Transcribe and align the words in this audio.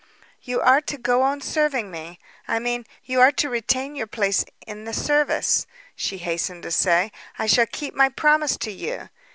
"You 0.41 0.59
are 0.61 0.81
to 0.81 0.97
go 0.97 1.21
on 1.21 1.41
serving 1.41 1.91
me 1.91 2.17
I 2.47 2.57
mean 2.57 2.87
you 3.05 3.21
are 3.21 3.31
to 3.33 3.51
retain 3.51 3.95
your 3.95 4.07
place 4.07 4.43
in 4.65 4.85
the 4.85 4.93
service," 4.95 5.67
she 5.95 6.17
hastened 6.17 6.63
to 6.63 6.71
say. 6.71 7.11
"I 7.37 7.45
shall 7.45 7.67
keep 7.67 7.93
my 7.93 8.09
promise 8.09 8.57
to 8.65 8.71
you." 8.71 9.09